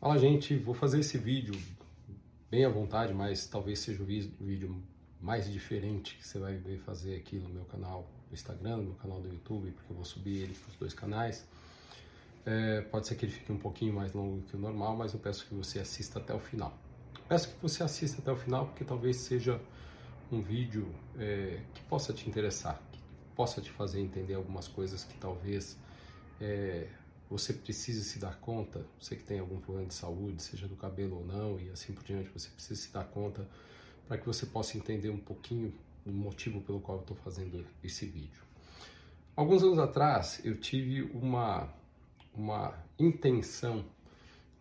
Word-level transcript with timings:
Fala 0.00 0.16
gente, 0.16 0.56
vou 0.56 0.74
fazer 0.74 1.00
esse 1.00 1.18
vídeo 1.18 1.60
bem 2.48 2.64
à 2.64 2.68
vontade, 2.68 3.12
mas 3.12 3.48
talvez 3.48 3.80
seja 3.80 4.00
o 4.00 4.06
vídeo 4.06 4.80
mais 5.20 5.50
diferente 5.50 6.16
que 6.16 6.24
você 6.24 6.38
vai 6.38 6.54
ver 6.54 6.78
fazer 6.78 7.16
aqui 7.16 7.36
no 7.40 7.48
meu 7.48 7.64
canal 7.64 8.08
do 8.28 8.32
Instagram, 8.32 8.76
no 8.76 8.82
meu 8.84 8.94
canal 8.94 9.20
do 9.20 9.28
YouTube, 9.28 9.72
porque 9.72 9.92
eu 9.92 9.96
vou 9.96 10.04
subir 10.04 10.42
ele 10.42 10.54
para 10.54 10.70
os 10.70 10.76
dois 10.76 10.94
canais. 10.94 11.44
É, 12.46 12.82
pode 12.82 13.08
ser 13.08 13.16
que 13.16 13.24
ele 13.24 13.32
fique 13.32 13.50
um 13.50 13.58
pouquinho 13.58 13.92
mais 13.92 14.12
longo 14.12 14.40
que 14.42 14.54
o 14.54 14.58
normal, 14.60 14.96
mas 14.96 15.14
eu 15.14 15.18
peço 15.18 15.44
que 15.48 15.54
você 15.54 15.80
assista 15.80 16.20
até 16.20 16.32
o 16.32 16.38
final. 16.38 16.78
Peço 17.28 17.48
que 17.48 17.60
você 17.60 17.82
assista 17.82 18.22
até 18.22 18.30
o 18.30 18.36
final, 18.36 18.66
porque 18.66 18.84
talvez 18.84 19.16
seja 19.16 19.60
um 20.30 20.40
vídeo 20.40 20.94
é, 21.18 21.60
que 21.74 21.82
possa 21.82 22.12
te 22.12 22.28
interessar, 22.28 22.80
que 22.92 23.00
possa 23.34 23.60
te 23.60 23.72
fazer 23.72 23.98
entender 23.98 24.34
algumas 24.34 24.68
coisas 24.68 25.02
que 25.02 25.16
talvez 25.16 25.76
é, 26.40 26.86
você 27.28 27.52
precise 27.52 28.04
se 28.04 28.18
dar 28.18 28.38
conta, 28.40 28.86
você 28.98 29.14
que 29.14 29.22
tem 29.22 29.38
algum 29.38 29.60
problema 29.60 29.88
de 29.88 29.94
saúde, 29.94 30.42
seja 30.42 30.66
do 30.66 30.76
cabelo 30.76 31.18
ou 31.18 31.26
não, 31.26 31.60
e 31.60 31.68
assim 31.70 31.92
por 31.92 32.02
diante, 32.02 32.30
você 32.30 32.48
precisa 32.48 32.80
se 32.80 32.92
dar 32.92 33.04
conta 33.04 33.46
para 34.06 34.16
que 34.16 34.26
você 34.26 34.46
possa 34.46 34.78
entender 34.78 35.10
um 35.10 35.18
pouquinho 35.18 35.74
do 36.04 36.12
motivo 36.12 36.60
pelo 36.62 36.80
qual 36.80 36.98
eu 36.98 37.02
estou 37.02 37.16
fazendo 37.16 37.66
esse 37.84 38.06
vídeo. 38.06 38.42
Alguns 39.36 39.62
anos 39.62 39.78
atrás, 39.78 40.40
eu 40.42 40.58
tive 40.58 41.02
uma, 41.14 41.72
uma 42.34 42.74
intenção 42.98 43.84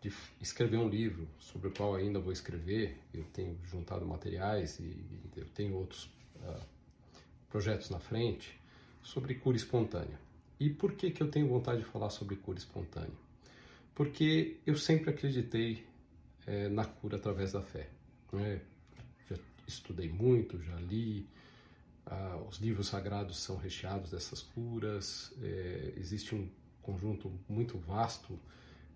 de 0.01 0.13
escrever 0.41 0.77
um 0.77 0.87
livro 0.87 1.27
sobre 1.39 1.69
o 1.69 1.71
qual 1.71 1.95
ainda 1.95 2.19
vou 2.19 2.31
escrever. 2.31 2.99
Eu 3.13 3.23
tenho 3.33 3.57
juntado 3.65 4.05
materiais 4.05 4.77
e 4.79 5.03
eu 5.35 5.45
tenho 5.49 5.75
outros 5.75 6.05
uh, 6.35 6.61
projetos 7.49 7.89
na 7.89 7.99
frente 7.99 8.59
sobre 9.01 9.35
cura 9.35 9.57
espontânea. 9.57 10.19
E 10.59 10.69
por 10.69 10.93
que, 10.93 11.11
que 11.11 11.21
eu 11.21 11.29
tenho 11.29 11.47
vontade 11.47 11.79
de 11.79 11.85
falar 11.85 12.09
sobre 12.09 12.35
cura 12.35 12.57
espontânea? 12.57 13.11
Porque 13.93 14.57
eu 14.65 14.75
sempre 14.75 15.09
acreditei 15.09 15.85
é, 16.45 16.69
na 16.69 16.85
cura 16.85 17.17
através 17.17 17.51
da 17.51 17.61
fé. 17.61 17.89
Né? 18.31 18.61
Já 19.29 19.37
estudei 19.67 20.09
muito, 20.09 20.61
já 20.61 20.75
li, 20.75 21.27
ah, 22.05 22.41
os 22.49 22.57
livros 22.57 22.87
sagrados 22.87 23.39
são 23.39 23.57
recheados 23.57 24.11
dessas 24.11 24.41
curas, 24.41 25.33
é, 25.41 25.93
existe 25.97 26.33
um 26.33 26.49
conjunto 26.81 27.31
muito 27.49 27.77
vasto 27.77 28.39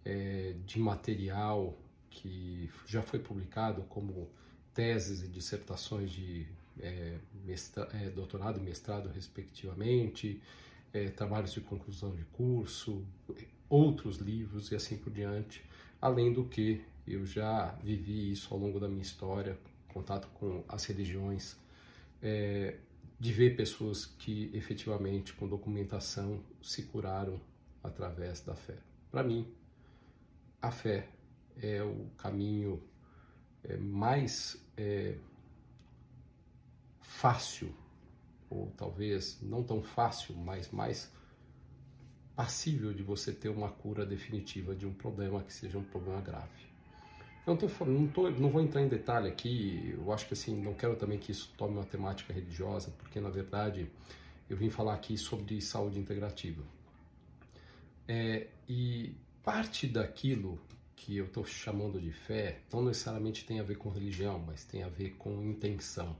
é, 0.05 0.55
de 0.65 0.79
material 0.79 1.77
que 2.09 2.69
já 2.87 3.01
foi 3.01 3.19
publicado 3.19 3.83
como 3.83 4.29
teses 4.73 5.21
e 5.23 5.27
dissertações 5.27 6.11
de 6.11 6.47
é, 6.79 7.17
mestra, 7.43 7.87
é, 7.93 8.09
doutorado 8.09 8.59
e 8.59 8.63
mestrado, 8.63 9.09
respectivamente, 9.09 10.41
é, 10.93 11.09
trabalhos 11.09 11.53
de 11.53 11.61
conclusão 11.61 12.15
de 12.15 12.23
curso, 12.25 13.05
outros 13.69 14.17
livros 14.17 14.71
e 14.71 14.75
assim 14.75 14.97
por 14.97 15.11
diante. 15.11 15.63
Além 16.01 16.33
do 16.33 16.45
que 16.45 16.83
eu 17.07 17.25
já 17.25 17.71
vivi 17.83 18.31
isso 18.31 18.53
ao 18.53 18.59
longo 18.59 18.79
da 18.79 18.87
minha 18.87 19.01
história, 19.01 19.57
contato 19.87 20.27
com 20.29 20.63
as 20.67 20.85
religiões, 20.85 21.57
é, 22.21 22.77
de 23.19 23.31
ver 23.31 23.55
pessoas 23.55 24.05
que 24.05 24.49
efetivamente, 24.53 25.33
com 25.33 25.47
documentação, 25.47 26.43
se 26.61 26.83
curaram 26.83 27.39
através 27.83 28.41
da 28.41 28.55
fé. 28.55 28.77
Para 29.11 29.23
mim, 29.23 29.47
a 30.61 30.71
fé 30.71 31.07
é 31.61 31.83
o 31.83 32.07
caminho 32.17 32.81
é, 33.63 33.77
mais 33.77 34.63
é, 34.75 35.17
fácil 36.99 37.73
ou 38.51 38.71
talvez 38.77 39.39
não 39.41 39.63
tão 39.63 39.81
fácil, 39.81 40.35
mas 40.35 40.69
mais 40.69 41.11
passível 42.35 42.93
de 42.93 43.01
você 43.01 43.31
ter 43.31 43.49
uma 43.49 43.69
cura 43.69 44.05
definitiva 44.05 44.75
de 44.75 44.85
um 44.85 44.93
problema 44.93 45.41
que 45.41 45.53
seja 45.53 45.77
um 45.77 45.83
problema 45.83 46.19
grave. 46.21 46.69
Eu 47.45 47.55
não, 47.55 47.57
tô, 47.57 47.85
não, 47.85 48.07
tô, 48.07 48.29
não 48.29 48.49
vou 48.49 48.61
entrar 48.61 48.81
em 48.81 48.87
detalhe 48.87 49.27
aqui, 49.27 49.95
eu 49.97 50.11
acho 50.11 50.27
que 50.27 50.33
assim, 50.33 50.55
não 50.61 50.73
quero 50.73 50.95
também 50.95 51.17
que 51.17 51.31
isso 51.31 51.51
tome 51.57 51.73
uma 51.73 51.85
temática 51.85 52.31
religiosa, 52.31 52.93
porque 52.99 53.19
na 53.19 53.29
verdade 53.29 53.89
eu 54.49 54.57
vim 54.57 54.69
falar 54.69 54.93
aqui 54.93 55.17
sobre 55.17 55.59
saúde 55.61 55.97
integrativa. 55.97 56.61
É, 58.07 58.47
e 58.67 59.15
parte 59.43 59.87
daquilo 59.87 60.59
que 60.95 61.17
eu 61.17 61.25
estou 61.25 61.45
chamando 61.45 61.99
de 61.99 62.11
fé 62.11 62.59
não 62.71 62.83
necessariamente 62.83 63.45
tem 63.45 63.59
a 63.59 63.63
ver 63.63 63.77
com 63.77 63.89
religião, 63.89 64.37
mas 64.37 64.63
tem 64.63 64.83
a 64.83 64.89
ver 64.89 65.11
com 65.11 65.41
intenção. 65.41 66.15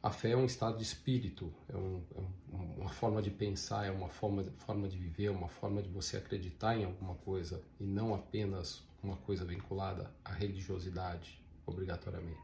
A 0.00 0.10
fé 0.10 0.30
é 0.30 0.36
um 0.36 0.44
estado 0.44 0.76
de 0.76 0.84
espírito, 0.84 1.52
é, 1.68 1.76
um, 1.76 2.00
é 2.14 2.80
uma 2.80 2.88
forma 2.88 3.20
de 3.20 3.30
pensar, 3.30 3.84
é 3.84 3.90
uma 3.90 4.08
forma, 4.08 4.44
forma 4.58 4.88
de 4.88 4.96
viver, 4.96 5.26
é 5.26 5.30
uma 5.30 5.48
forma 5.48 5.82
de 5.82 5.88
você 5.88 6.16
acreditar 6.16 6.76
em 6.76 6.84
alguma 6.84 7.16
coisa 7.16 7.60
e 7.80 7.84
não 7.84 8.14
apenas 8.14 8.82
uma 9.02 9.16
coisa 9.16 9.44
vinculada 9.44 10.08
à 10.24 10.32
religiosidade, 10.32 11.40
obrigatoriamente. 11.66 12.38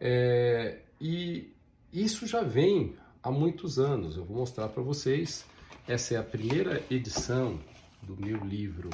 É, 0.00 0.80
e 0.98 1.52
isso 1.92 2.26
já 2.26 2.42
vem 2.42 2.96
há 3.22 3.30
muitos 3.30 3.78
anos. 3.78 4.16
Eu 4.16 4.24
vou 4.24 4.38
mostrar 4.38 4.68
para 4.68 4.82
vocês. 4.82 5.44
Essa 5.86 6.14
é 6.14 6.16
a 6.16 6.22
primeira 6.22 6.82
edição 6.90 7.60
do 8.02 8.16
meu 8.16 8.38
livro 8.38 8.88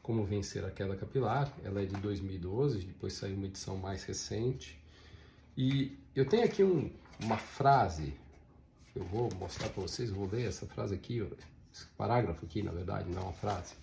Como 0.00 0.24
Vencer 0.24 0.64
a 0.64 0.70
Queda 0.70 0.94
Capilar. 0.94 1.52
Ela 1.64 1.82
é 1.82 1.86
de 1.86 1.96
2012, 1.96 2.86
depois 2.86 3.14
saiu 3.14 3.36
uma 3.36 3.46
edição 3.46 3.76
mais 3.76 4.04
recente 4.04 4.79
e 5.56 5.98
eu 6.14 6.24
tenho 6.24 6.44
aqui 6.44 6.62
um, 6.62 6.90
uma 7.22 7.36
frase, 7.36 8.14
eu 8.94 9.04
vou 9.04 9.28
mostrar 9.38 9.68
para 9.68 9.82
vocês, 9.82 10.10
vou 10.10 10.28
ler 10.28 10.46
essa 10.46 10.66
frase 10.66 10.94
aqui, 10.94 11.18
esse 11.72 11.86
parágrafo 11.96 12.44
aqui, 12.44 12.62
na 12.62 12.72
verdade, 12.72 13.10
não 13.10 13.22
é 13.22 13.24
uma 13.24 13.32
frase. 13.32 13.74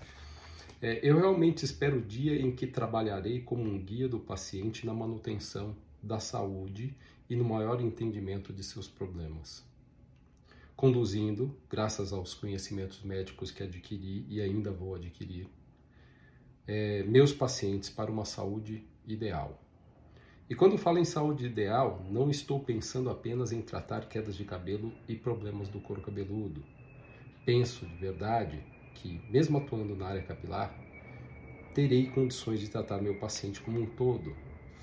É, 0.81 0.99
eu 1.01 1.17
realmente 1.17 1.65
espero 1.65 1.97
o 1.97 2.01
dia 2.01 2.39
em 2.39 2.55
que 2.55 2.67
trabalharei 2.67 3.41
como 3.41 3.63
um 3.63 3.79
guia 3.79 4.07
do 4.07 4.19
paciente 4.19 4.85
na 4.85 4.93
manutenção 4.93 5.75
da 6.01 6.19
saúde 6.19 6.95
e 7.29 7.35
no 7.35 7.43
maior 7.43 7.81
entendimento 7.81 8.53
de 8.53 8.63
seus 8.63 8.87
problemas. 8.87 9.65
Conduzindo, 10.75 11.55
graças 11.69 12.13
aos 12.13 12.35
conhecimentos 12.35 13.01
médicos 13.01 13.49
que 13.49 13.63
adquiri 13.63 14.25
e 14.29 14.39
ainda 14.39 14.71
vou 14.71 14.93
adquirir, 14.93 15.47
é, 16.67 17.01
meus 17.03 17.33
pacientes 17.33 17.89
para 17.89 18.11
uma 18.11 18.25
saúde 18.25 18.85
ideal 19.07 19.59
e 20.49 20.55
quando 20.55 20.77
falo 20.77 20.97
em 20.97 21.03
saúde 21.03 21.45
ideal, 21.45 22.05
não 22.09 22.29
estou 22.29 22.59
pensando 22.59 23.09
apenas 23.09 23.51
em 23.51 23.61
tratar 23.61 24.07
quedas 24.07 24.35
de 24.35 24.45
cabelo 24.45 24.93
e 25.07 25.13
problemas 25.13 25.67
do 25.67 25.81
couro 25.81 26.01
cabeludo. 26.01 26.63
Penso 27.45 27.85
de 27.85 27.95
verdade 27.95 28.63
que, 28.95 29.21
mesmo 29.29 29.57
atuando 29.57 29.93
na 29.93 30.07
área 30.07 30.23
capilar, 30.23 30.73
terei 31.73 32.07
condições 32.07 32.61
de 32.61 32.69
tratar 32.69 33.01
meu 33.01 33.19
paciente 33.19 33.59
como 33.59 33.81
um 33.81 33.85
todo, 33.85 34.33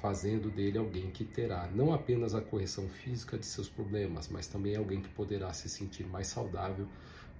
fazendo 0.02 0.50
dele 0.50 0.76
alguém 0.76 1.10
que 1.10 1.24
terá 1.24 1.66
não 1.74 1.94
apenas 1.94 2.34
a 2.34 2.42
correção 2.42 2.86
física 2.88 3.38
de 3.38 3.46
seus 3.46 3.68
problemas, 3.68 4.28
mas 4.28 4.46
também 4.46 4.76
alguém 4.76 5.00
que 5.00 5.08
poderá 5.08 5.50
se 5.54 5.68
sentir 5.70 6.06
mais 6.06 6.26
saudável 6.26 6.86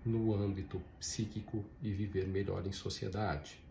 no 0.03 0.35
âmbito 0.35 0.81
psíquico 0.99 1.63
e 1.83 1.93
viver 1.93 2.27
melhor 2.27 2.67
em 2.67 2.73
sociedade. 2.73 3.63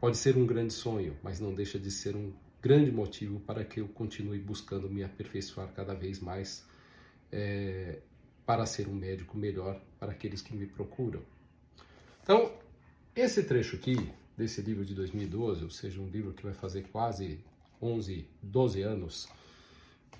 Pode 0.00 0.16
ser 0.16 0.36
um 0.36 0.46
grande 0.46 0.72
sonho, 0.72 1.14
mas 1.22 1.40
não 1.40 1.54
deixa 1.54 1.78
de 1.78 1.90
ser 1.90 2.16
um 2.16 2.32
grande 2.60 2.90
motivo 2.90 3.40
para 3.40 3.64
que 3.64 3.80
eu 3.80 3.88
continue 3.88 4.38
buscando 4.38 4.88
me 4.88 5.04
aperfeiçoar 5.04 5.72
cada 5.72 5.94
vez 5.94 6.20
mais 6.20 6.66
é, 7.30 8.00
para 8.44 8.66
ser 8.66 8.88
um 8.88 8.94
médico 8.94 9.36
melhor 9.36 9.80
para 9.98 10.12
aqueles 10.12 10.40
que 10.40 10.54
me 10.54 10.66
procuram. 10.66 11.22
Então, 12.22 12.52
esse 13.14 13.44
trecho 13.44 13.76
aqui 13.76 13.96
desse 14.36 14.60
livro 14.60 14.84
de 14.84 14.94
2012, 14.94 15.64
ou 15.64 15.70
seja, 15.70 16.00
um 16.00 16.08
livro 16.08 16.32
que 16.32 16.42
vai 16.42 16.52
fazer 16.52 16.82
quase 16.92 17.40
11, 17.80 18.26
12 18.42 18.82
anos, 18.82 19.28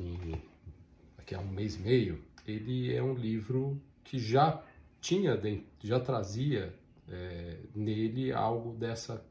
em, 0.00 0.40
daqui 1.16 1.34
a 1.34 1.40
um 1.40 1.48
mês 1.48 1.76
e 1.76 1.80
meio, 1.80 2.22
ele 2.46 2.94
é 2.94 3.02
um 3.02 3.14
livro 3.14 3.80
que 4.04 4.18
já 4.18 4.62
tinha, 5.00 5.40
já 5.82 6.00
trazia 6.00 6.74
é, 7.08 7.58
nele 7.74 8.32
algo 8.32 8.74
dessa 8.74 9.24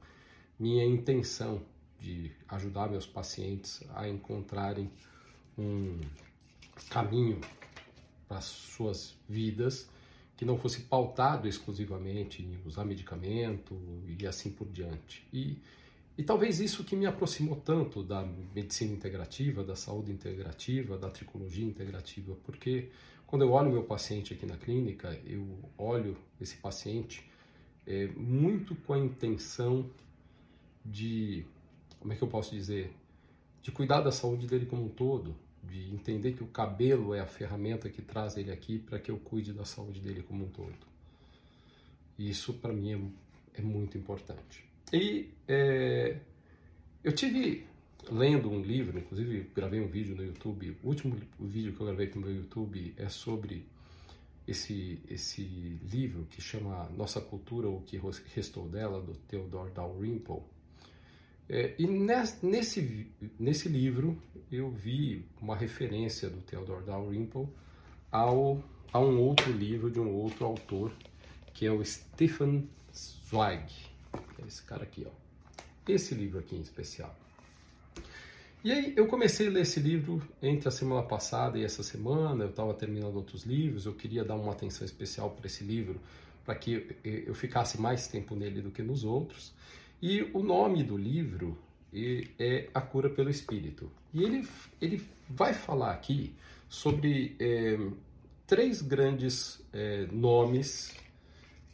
minha 0.59 0.85
intenção 0.85 1.61
de 1.99 2.31
ajudar 2.49 2.89
meus 2.89 3.05
pacientes 3.05 3.83
a 3.93 4.07
encontrarem 4.07 4.89
um 5.57 5.99
caminho 6.89 7.39
para 8.27 8.41
suas 8.41 9.15
vidas 9.27 9.89
que 10.37 10.43
não 10.43 10.57
fosse 10.57 10.81
pautado 10.81 11.47
exclusivamente 11.47 12.43
em 12.43 12.59
usar 12.65 12.83
medicamento 12.83 13.79
e 14.19 14.27
assim 14.27 14.51
por 14.51 14.67
diante. 14.67 15.25
E, 15.31 15.57
e 16.17 16.23
talvez 16.23 16.59
isso 16.59 16.83
que 16.83 16.95
me 16.95 17.05
aproximou 17.05 17.55
tanto 17.55 18.03
da 18.03 18.25
medicina 18.53 18.93
integrativa, 18.93 19.63
da 19.63 19.75
saúde 19.75 20.11
integrativa, 20.11 20.97
da 20.97 21.09
tricologia 21.09 21.65
integrativa, 21.65 22.35
porque 22.43 22.89
quando 23.25 23.43
eu 23.43 23.51
olho 23.51 23.71
meu 23.71 23.83
paciente 23.83 24.33
aqui 24.33 24.45
na 24.45 24.57
clínica, 24.57 25.17
eu 25.25 25.47
olho 25.77 26.17
esse 26.39 26.57
paciente 26.57 27.23
é, 27.87 28.07
muito 28.07 28.75
com 28.75 28.93
a 28.93 28.99
intenção 28.99 29.89
de 30.83 31.45
como 32.05 32.13
é 32.13 32.15
que 32.15 32.21
eu 32.21 32.27
posso 32.27 32.53
dizer, 32.53 32.93
de 33.63 33.71
cuidar 33.71 34.01
da 34.01 34.11
saúde 34.11 34.45
dele 34.45 34.67
como 34.67 34.85
um 34.85 34.89
todo, 34.89 35.35
de 35.63 35.91
entender 35.91 36.33
que 36.33 36.43
o 36.43 36.47
cabelo 36.47 37.15
é 37.15 37.19
a 37.19 37.25
ferramenta 37.25 37.89
que 37.89 37.99
traz 37.99 38.37
ele 38.37 38.51
aqui 38.51 38.77
para 38.77 38.99
que 38.99 39.09
eu 39.09 39.17
cuide 39.17 39.51
da 39.51 39.65
saúde 39.65 39.99
dele 39.99 40.21
como 40.21 40.45
um 40.45 40.49
todo. 40.49 40.77
Isso 42.15 42.53
para 42.53 42.71
mim 42.71 43.11
é 43.55 43.61
muito 43.63 43.97
importante. 43.97 44.63
E 44.93 45.31
é, 45.47 46.19
eu 47.03 47.11
tive 47.11 47.65
lendo 48.11 48.51
um 48.51 48.61
livro, 48.61 48.99
inclusive 48.99 49.49
gravei 49.55 49.81
um 49.81 49.87
vídeo 49.87 50.15
no 50.15 50.23
YouTube. 50.23 50.77
O 50.83 50.89
último 50.89 51.17
vídeo 51.39 51.73
que 51.73 51.81
eu 51.81 51.87
gravei 51.87 52.05
para 52.05 52.19
o 52.19 52.21
meu 52.21 52.35
YouTube 52.35 52.93
é 52.97 53.09
sobre 53.09 53.65
esse, 54.47 55.01
esse 55.09 55.41
livro 55.89 56.27
que 56.29 56.39
chama 56.39 56.87
Nossa 56.95 57.19
Cultura, 57.19 57.67
o 57.67 57.81
que 57.81 57.99
restou 58.35 58.69
dela, 58.69 59.01
do 59.01 59.15
Theodore 59.27 59.71
Dalrymple. 59.71 60.53
É, 61.47 61.75
e 61.77 61.85
nesse, 61.85 63.07
nesse 63.39 63.69
livro 63.69 64.17
eu 64.51 64.71
vi 64.71 65.25
uma 65.41 65.55
referência 65.55 66.29
do 66.29 66.41
Theodore 66.41 66.83
Dalrymple 66.83 67.47
ao, 68.11 68.63
a 68.91 68.99
um 68.99 69.19
outro 69.19 69.51
livro 69.51 69.91
de 69.91 69.99
um 69.99 70.11
outro 70.13 70.45
autor, 70.45 70.91
que 71.53 71.65
é 71.65 71.71
o 71.71 71.83
Stefan 71.83 72.63
Zweig. 72.93 73.71
É 74.41 74.47
esse 74.47 74.63
cara 74.63 74.83
aqui, 74.83 75.05
ó. 75.05 75.11
Esse 75.87 76.15
livro 76.15 76.39
aqui 76.39 76.55
em 76.55 76.61
especial. 76.61 77.15
E 78.63 78.71
aí 78.71 78.93
eu 78.95 79.05
comecei 79.05 79.47
a 79.47 79.51
ler 79.51 79.61
esse 79.61 79.79
livro 79.79 80.27
entre 80.41 80.67
a 80.67 80.71
semana 80.71 81.03
passada 81.03 81.59
e 81.59 81.63
essa 81.63 81.83
semana, 81.83 82.45
eu 82.45 82.49
estava 82.49 82.73
terminando 82.73 83.15
outros 83.15 83.43
livros, 83.43 83.85
eu 83.85 83.93
queria 83.93 84.23
dar 84.23 84.33
uma 84.33 84.51
atenção 84.51 84.83
especial 84.83 85.29
para 85.29 85.45
esse 85.45 85.63
livro, 85.63 86.01
para 86.43 86.55
que 86.55 86.95
eu 87.03 87.35
ficasse 87.35 87.79
mais 87.79 88.07
tempo 88.07 88.35
nele 88.35 88.63
do 88.63 88.71
que 88.71 88.81
nos 88.81 89.03
outros. 89.03 89.53
E 90.01 90.21
o 90.33 90.43
nome 90.43 90.83
do 90.83 90.97
livro 90.97 91.57
é 92.37 92.69
A 92.73 92.81
Cura 92.81 93.09
pelo 93.09 93.29
Espírito. 93.29 93.89
E 94.13 94.23
ele, 94.23 94.47
ele 94.81 95.01
vai 95.29 95.53
falar 95.53 95.91
aqui 95.91 96.33
sobre 96.67 97.35
é, 97.39 97.77
três 98.45 98.81
grandes 98.81 99.61
é, 99.71 100.07
nomes 100.11 100.95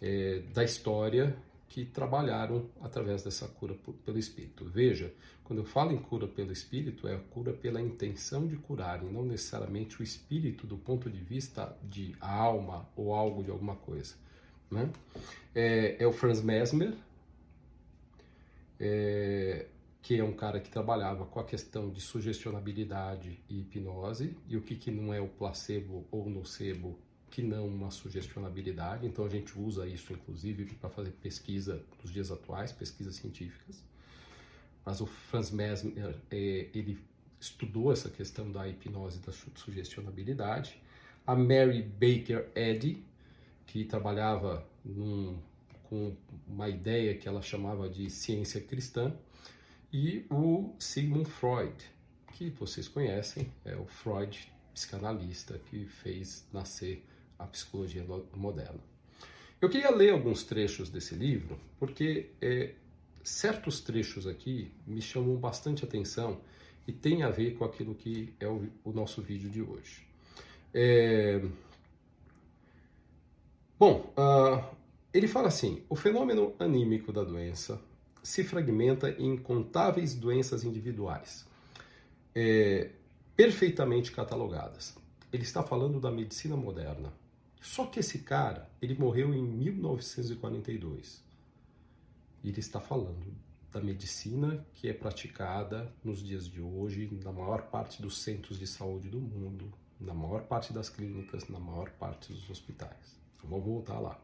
é, 0.01 0.41
da 0.53 0.63
história 0.63 1.35
que 1.67 1.85
trabalharam 1.85 2.69
através 2.81 3.23
dessa 3.23 3.47
cura 3.47 3.73
pelo 4.05 4.19
Espírito. 4.19 4.65
Veja, 4.65 5.13
quando 5.45 5.59
eu 5.59 5.65
falo 5.65 5.93
em 5.93 5.97
cura 5.97 6.27
pelo 6.27 6.51
Espírito, 6.51 7.07
é 7.07 7.15
a 7.15 7.19
cura 7.19 7.53
pela 7.53 7.81
intenção 7.81 8.45
de 8.45 8.57
curar, 8.57 9.01
e 9.03 9.05
não 9.05 9.23
necessariamente 9.23 10.01
o 10.01 10.03
Espírito 10.03 10.67
do 10.67 10.77
ponto 10.77 11.09
de 11.09 11.19
vista 11.19 11.73
de 11.81 12.13
alma 12.19 12.85
ou 12.93 13.13
algo 13.13 13.41
de 13.41 13.51
alguma 13.51 13.75
coisa. 13.75 14.15
Né? 14.69 14.89
É, 15.55 15.95
é 15.97 16.05
o 16.05 16.11
Franz 16.11 16.41
Mesmer, 16.41 16.93
é, 18.81 19.67
que 20.01 20.17
é 20.17 20.23
um 20.23 20.33
cara 20.33 20.59
que 20.59 20.69
trabalhava 20.69 21.25
com 21.27 21.39
a 21.39 21.43
questão 21.43 21.91
de 21.91 22.01
sugestionabilidade 22.01 23.39
e 23.47 23.61
hipnose, 23.61 24.35
e 24.47 24.57
o 24.57 24.61
que, 24.61 24.75
que 24.75 24.89
não 24.89 25.13
é 25.13 25.21
o 25.21 25.27
placebo 25.27 26.07
ou 26.09 26.27
nocebo 26.27 26.97
que 27.29 27.43
não 27.43 27.67
uma 27.67 27.91
sugestionabilidade. 27.91 29.05
Então 29.05 29.23
a 29.23 29.29
gente 29.29 29.57
usa 29.57 29.87
isso, 29.87 30.11
inclusive, 30.11 30.65
para 30.75 30.89
fazer 30.89 31.11
pesquisa 31.11 31.81
nos 32.01 32.11
dias 32.11 32.31
atuais, 32.31 32.71
pesquisas 32.71 33.15
científicas. 33.15 33.81
Mas 34.83 34.99
o 34.99 35.05
Franz 35.05 35.51
Mesmer, 35.51 36.15
é, 36.31 36.67
ele 36.73 36.99
estudou 37.39 37.93
essa 37.93 38.09
questão 38.09 38.51
da 38.51 38.67
hipnose 38.67 39.19
e 39.19 39.25
da 39.25 39.31
sugestionabilidade. 39.31 40.81
A 41.25 41.35
Mary 41.35 41.83
Baker 41.83 42.49
Eddy, 42.55 43.05
que 43.67 43.85
trabalhava 43.85 44.67
num, 44.83 45.39
com 45.91 46.15
uma 46.47 46.69
ideia 46.69 47.13
que 47.17 47.27
ela 47.27 47.41
chamava 47.41 47.89
de 47.89 48.09
ciência 48.09 48.61
cristã, 48.61 49.13
e 49.91 50.25
o 50.29 50.73
Sigmund 50.79 51.29
Freud, 51.29 51.75
que 52.31 52.49
vocês 52.51 52.87
conhecem, 52.87 53.51
é 53.65 53.75
o 53.75 53.85
Freud 53.85 54.49
psicanalista 54.73 55.59
que 55.59 55.85
fez 55.85 56.47
nascer 56.53 57.05
a 57.37 57.45
psicologia 57.45 58.05
moderna. 58.33 58.79
Eu 59.59 59.69
queria 59.69 59.91
ler 59.91 60.11
alguns 60.11 60.45
trechos 60.45 60.89
desse 60.89 61.13
livro, 61.13 61.59
porque 61.77 62.29
é, 62.41 62.73
certos 63.21 63.81
trechos 63.81 64.25
aqui 64.25 64.71
me 64.87 65.01
chamam 65.01 65.35
bastante 65.35 65.83
atenção 65.83 66.39
e 66.87 66.93
tem 66.93 67.23
a 67.23 67.29
ver 67.29 67.57
com 67.57 67.65
aquilo 67.65 67.93
que 67.93 68.33
é 68.39 68.47
o, 68.47 68.65
o 68.85 68.93
nosso 68.93 69.21
vídeo 69.21 69.49
de 69.49 69.61
hoje. 69.61 70.07
É... 70.73 71.41
Bom, 73.77 74.13
uh, 74.17 74.80
ele 75.13 75.27
fala 75.27 75.47
assim: 75.49 75.83
o 75.89 75.95
fenômeno 75.95 76.55
anímico 76.59 77.11
da 77.11 77.23
doença 77.23 77.81
se 78.23 78.43
fragmenta 78.43 79.09
em 79.11 79.33
incontáveis 79.33 80.13
doenças 80.15 80.63
individuais, 80.63 81.45
é, 82.35 82.91
perfeitamente 83.35 84.11
catalogadas. 84.11 84.95
Ele 85.33 85.43
está 85.43 85.63
falando 85.63 85.99
da 85.99 86.11
medicina 86.11 86.55
moderna. 86.55 87.11
Só 87.59 87.85
que 87.85 87.99
esse 87.99 88.19
cara, 88.19 88.69
ele 88.81 88.95
morreu 88.95 89.33
em 89.33 89.43
1942. 89.43 91.23
E 92.43 92.49
ele 92.49 92.59
está 92.59 92.79
falando 92.79 93.33
da 93.71 93.79
medicina 93.79 94.65
que 94.73 94.89
é 94.89 94.93
praticada 94.93 95.93
nos 96.03 96.21
dias 96.23 96.47
de 96.47 96.59
hoje 96.59 97.09
na 97.23 97.31
maior 97.31 97.63
parte 97.69 98.01
dos 98.01 98.17
centros 98.17 98.59
de 98.59 98.67
saúde 98.67 99.09
do 99.09 99.21
mundo, 99.21 99.71
na 99.99 100.13
maior 100.13 100.41
parte 100.43 100.73
das 100.73 100.89
clínicas, 100.89 101.47
na 101.47 101.59
maior 101.59 101.91
parte 101.91 102.33
dos 102.33 102.49
hospitais. 102.49 103.19
Então, 103.37 103.49
vamos 103.49 103.65
voltar 103.65 103.99
lá. 103.99 104.19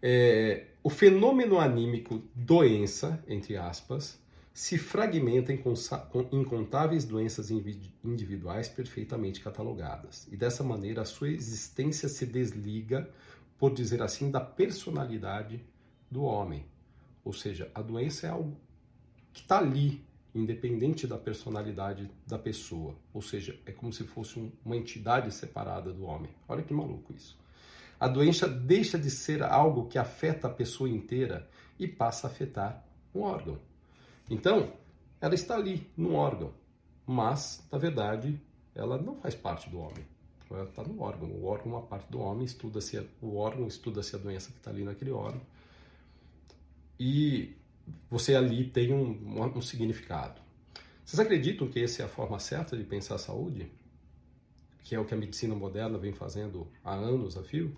É, 0.00 0.66
o 0.82 0.90
fenômeno 0.90 1.58
anímico 1.58 2.22
doença, 2.34 3.22
entre 3.26 3.56
aspas, 3.56 4.18
se 4.54 4.76
fragmenta 4.76 5.52
em 5.52 5.62
incontáveis 6.32 7.04
doenças 7.04 7.50
individuais 7.50 8.68
perfeitamente 8.68 9.40
catalogadas. 9.40 10.26
E 10.32 10.36
dessa 10.36 10.64
maneira 10.64 11.02
a 11.02 11.04
sua 11.04 11.30
existência 11.30 12.08
se 12.08 12.26
desliga, 12.26 13.08
por 13.56 13.72
dizer 13.72 14.02
assim, 14.02 14.30
da 14.30 14.40
personalidade 14.40 15.64
do 16.10 16.22
homem. 16.22 16.64
Ou 17.24 17.32
seja, 17.32 17.70
a 17.74 17.82
doença 17.82 18.26
é 18.26 18.30
algo 18.30 18.56
que 19.32 19.42
está 19.42 19.58
ali, 19.58 20.04
independente 20.34 21.06
da 21.06 21.16
personalidade 21.16 22.10
da 22.26 22.38
pessoa. 22.38 22.96
Ou 23.14 23.22
seja, 23.22 23.56
é 23.64 23.70
como 23.70 23.92
se 23.92 24.04
fosse 24.04 24.52
uma 24.64 24.76
entidade 24.76 25.32
separada 25.32 25.92
do 25.92 26.04
homem. 26.04 26.32
Olha 26.48 26.62
que 26.62 26.74
maluco 26.74 27.12
isso. 27.14 27.38
A 27.98 28.06
doença 28.06 28.46
deixa 28.46 28.98
de 28.98 29.10
ser 29.10 29.42
algo 29.42 29.88
que 29.88 29.98
afeta 29.98 30.46
a 30.46 30.50
pessoa 30.50 30.88
inteira 30.88 31.48
e 31.78 31.88
passa 31.88 32.26
a 32.26 32.30
afetar 32.30 32.84
um 33.14 33.22
órgão. 33.22 33.58
Então, 34.30 34.72
ela 35.20 35.34
está 35.34 35.56
ali, 35.56 35.86
num 35.96 36.14
órgão, 36.14 36.52
mas, 37.06 37.66
na 37.72 37.78
verdade, 37.78 38.40
ela 38.74 38.96
não 38.96 39.16
faz 39.16 39.34
parte 39.34 39.68
do 39.68 39.78
homem. 39.78 40.06
Ela 40.50 40.64
está 40.64 40.82
no 40.82 41.00
órgão. 41.02 41.28
O 41.30 41.44
órgão 41.44 41.72
é 41.72 41.76
uma 41.76 41.86
parte 41.86 42.10
do 42.10 42.20
homem, 42.20 42.44
estuda-se 42.44 43.06
o 43.20 43.36
órgão, 43.36 43.66
estuda-se 43.66 44.14
a 44.14 44.18
doença 44.18 44.50
que 44.50 44.58
está 44.58 44.70
ali 44.70 44.84
naquele 44.84 45.10
órgão. 45.10 45.40
E 46.98 47.56
você 48.10 48.34
ali 48.34 48.68
tem 48.70 48.92
um, 48.92 49.42
um 49.42 49.60
significado. 49.60 50.40
Vocês 51.04 51.20
acreditam 51.20 51.68
que 51.68 51.82
essa 51.82 52.02
é 52.02 52.04
a 52.04 52.08
forma 52.08 52.38
certa 52.38 52.76
de 52.76 52.84
pensar 52.84 53.16
a 53.16 53.18
saúde? 53.18 53.70
Que 54.84 54.94
é 54.94 55.00
o 55.00 55.04
que 55.04 55.14
a 55.14 55.16
medicina 55.16 55.54
moderna 55.54 55.98
vem 55.98 56.12
fazendo 56.12 56.66
há 56.84 56.94
anos 56.94 57.36
a 57.36 57.42
fio? 57.42 57.76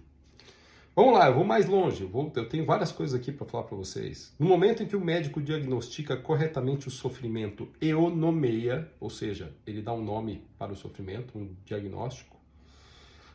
Vamos 1.00 1.14
lá, 1.14 1.28
eu 1.28 1.34
vou 1.34 1.44
mais 1.44 1.66
longe. 1.66 2.02
Eu, 2.02 2.10
vou, 2.10 2.30
eu 2.36 2.46
tenho 2.46 2.66
várias 2.66 2.92
coisas 2.92 3.18
aqui 3.18 3.32
para 3.32 3.46
falar 3.46 3.64
para 3.64 3.74
vocês. 3.74 4.34
No 4.38 4.46
momento 4.46 4.82
em 4.82 4.86
que 4.86 4.94
o 4.94 5.00
médico 5.00 5.40
diagnostica 5.40 6.14
corretamente 6.14 6.88
o 6.88 6.90
sofrimento 6.90 7.66
e 7.80 7.94
o 7.94 8.10
nomeia, 8.10 8.86
ou 9.00 9.08
seja, 9.08 9.50
ele 9.66 9.80
dá 9.80 9.94
um 9.94 10.04
nome 10.04 10.44
para 10.58 10.74
o 10.74 10.76
sofrimento, 10.76 11.38
um 11.38 11.56
diagnóstico, 11.64 12.38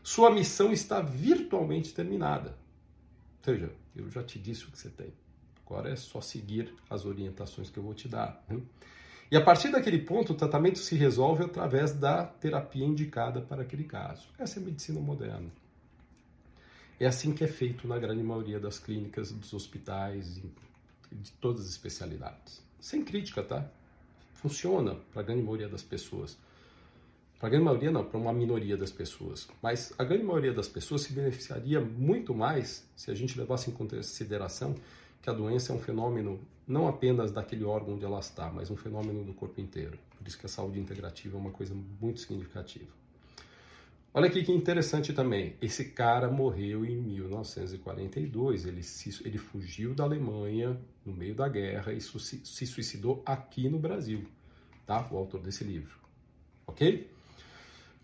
sua 0.03 0.29
missão 0.29 0.71
está 0.71 1.01
virtualmente 1.01 1.91
terminada. 1.91 2.49
Ou 3.39 3.45
seja, 3.45 3.71
eu 3.95 4.11
já 4.11 4.21
te 4.21 4.37
disse 4.37 4.65
o 4.65 4.71
que 4.71 4.77
você 4.77 4.91
tem. 4.91 5.11
Agora 5.65 5.89
é 5.89 5.95
só 5.95 6.21
seguir 6.21 6.71
as 6.87 7.03
orientações 7.03 7.71
que 7.71 7.79
eu 7.79 7.83
vou 7.83 7.95
te 7.95 8.07
dar. 8.07 8.45
Né? 8.47 8.61
E 9.31 9.35
a 9.35 9.41
partir 9.41 9.71
daquele 9.71 9.97
ponto, 9.97 10.33
o 10.33 10.35
tratamento 10.35 10.77
se 10.77 10.93
resolve 10.93 11.43
através 11.43 11.93
da 11.93 12.25
terapia 12.25 12.85
indicada 12.85 13.41
para 13.41 13.63
aquele 13.63 13.85
caso. 13.85 14.27
Essa 14.37 14.59
é 14.59 14.61
a 14.61 14.65
medicina 14.67 14.99
moderna. 14.99 15.49
É 16.99 17.05
assim 17.05 17.33
que 17.33 17.43
é 17.43 17.47
feito 17.47 17.87
na 17.87 17.99
grande 17.99 18.23
maioria 18.23 18.59
das 18.59 18.79
clínicas, 18.79 19.31
dos 19.31 19.53
hospitais, 19.53 20.41
de 21.11 21.31
todas 21.33 21.61
as 21.65 21.71
especialidades. 21.71 22.63
Sem 22.79 23.03
crítica, 23.03 23.43
tá? 23.43 23.69
Funciona 24.33 24.95
para 25.11 25.21
a 25.21 25.25
grande 25.25 25.41
maioria 25.41 25.67
das 25.67 25.83
pessoas. 25.83 26.37
Para 27.37 27.47
a 27.47 27.49
grande 27.49 27.65
maioria, 27.65 27.91
não, 27.91 28.05
para 28.05 28.17
uma 28.17 28.31
minoria 28.31 28.77
das 28.77 28.91
pessoas. 28.91 29.47
Mas 29.61 29.93
a 29.97 30.03
grande 30.03 30.23
maioria 30.23 30.53
das 30.53 30.69
pessoas 30.69 31.01
se 31.01 31.11
beneficiaria 31.11 31.81
muito 31.81 32.33
mais 32.33 32.87
se 32.95 33.11
a 33.11 33.13
gente 33.13 33.37
levasse 33.37 33.69
em 33.69 33.73
consideração 33.73 34.75
que 35.21 35.29
a 35.29 35.33
doença 35.33 35.73
é 35.73 35.75
um 35.75 35.79
fenômeno 35.79 36.39
não 36.67 36.87
apenas 36.87 37.31
daquele 37.31 37.63
órgão 37.63 37.95
onde 37.95 38.05
ela 38.05 38.19
está, 38.19 38.49
mas 38.49 38.71
um 38.71 38.77
fenômeno 38.77 39.23
do 39.23 39.33
corpo 39.33 39.59
inteiro. 39.59 39.99
Por 40.17 40.25
isso 40.27 40.37
que 40.37 40.45
a 40.45 40.49
saúde 40.49 40.79
integrativa 40.79 41.37
é 41.37 41.39
uma 41.39 41.51
coisa 41.51 41.75
muito 41.99 42.19
significativa. 42.21 42.91
Olha 44.17 44.27
aqui 44.29 44.45
que 44.45 44.51
interessante 44.53 45.11
também. 45.11 45.57
Esse 45.61 45.89
cara 45.89 46.31
morreu 46.31 46.85
em 46.85 46.95
1942. 46.95 48.65
Ele, 48.65 48.81
se, 48.81 49.21
ele 49.27 49.37
fugiu 49.37 49.93
da 49.93 50.05
Alemanha 50.05 50.79
no 51.05 51.11
meio 51.11 51.35
da 51.35 51.49
guerra 51.49 51.91
e 51.91 51.99
su, 51.99 52.17
se 52.17 52.65
suicidou 52.65 53.21
aqui 53.25 53.67
no 53.67 53.77
Brasil, 53.77 54.23
tá? 54.85 55.05
O 55.11 55.17
autor 55.17 55.41
desse 55.41 55.65
livro, 55.65 55.99
ok? 56.65 57.11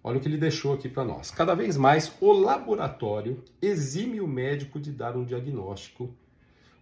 Olha 0.03 0.17
o 0.17 0.19
que 0.19 0.27
ele 0.27 0.35
deixou 0.35 0.73
aqui 0.73 0.89
para 0.89 1.05
nós. 1.05 1.31
Cada 1.31 1.55
vez 1.55 1.77
mais 1.77 2.11
o 2.19 2.33
laboratório 2.33 3.41
exime 3.61 4.19
o 4.19 4.27
médico 4.27 4.81
de 4.81 4.91
dar 4.91 5.15
um 5.15 5.23
diagnóstico, 5.23 6.13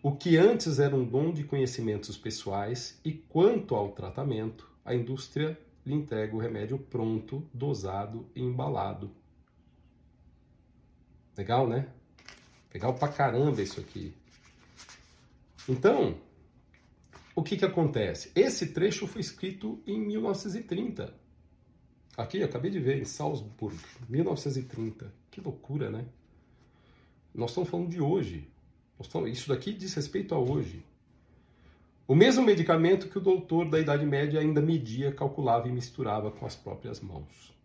o 0.02 0.12
que 0.12 0.38
antes 0.38 0.80
era 0.80 0.96
um 0.96 1.06
dom 1.06 1.32
de 1.32 1.44
conhecimentos 1.44 2.18
pessoais, 2.18 3.00
e 3.06 3.12
quanto 3.12 3.76
ao 3.76 3.90
tratamento, 3.92 4.68
a 4.84 4.96
indústria 4.96 5.56
lhe 5.86 5.94
entrega 5.94 6.36
o 6.36 6.40
remédio 6.40 6.80
pronto, 6.80 7.44
dosado 7.54 8.26
e 8.36 8.42
embalado. 8.42 9.19
Legal, 11.40 11.70
né? 11.70 11.88
Legal 12.74 12.94
pra 12.96 13.08
caramba 13.08 13.62
isso 13.62 13.80
aqui. 13.80 14.14
Então, 15.70 16.18
o 17.34 17.42
que 17.42 17.56
que 17.56 17.64
acontece? 17.64 18.30
Esse 18.36 18.74
trecho 18.74 19.08
foi 19.08 19.22
escrito 19.22 19.82
em 19.88 19.98
1930. 20.02 21.14
Aqui, 22.18 22.44
acabei 22.44 22.70
de 22.70 22.82
ver, 22.82 23.00
em 23.00 23.06
Salzburg, 23.06 23.74
1930. 24.10 25.14
Que 25.32 25.40
loucura, 25.40 25.90
né? 25.90 26.06
Nós 27.34 27.52
estamos 27.52 27.70
falando 27.70 27.90
de 27.90 28.02
hoje. 28.02 28.46
Estamos... 29.00 29.32
Isso 29.32 29.48
daqui 29.48 29.72
diz 29.72 29.94
respeito 29.94 30.36
a 30.36 30.38
hoje. 30.38 30.84
O 32.06 32.16
mesmo 32.16 32.44
medicamento 32.44 33.08
que 33.08 33.18
o 33.18 33.22
doutor 33.22 33.70
da 33.70 33.80
Idade 33.80 34.06
Média 34.06 34.42
ainda 34.42 34.62
media, 34.62 35.14
calculava 35.14 35.70
e 35.70 35.72
misturava 35.72 36.32
com 36.32 36.46
as 36.46 36.58
próprias 36.58 37.00
mãos. 37.00 37.58